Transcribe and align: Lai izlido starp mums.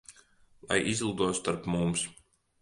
Lai 0.69 0.79
izlido 0.93 1.27
starp 1.41 1.69
mums. 1.75 2.09